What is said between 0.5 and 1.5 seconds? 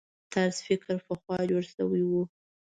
فکر پخوا